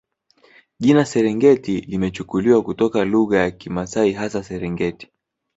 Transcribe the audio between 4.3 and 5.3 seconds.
Serengeti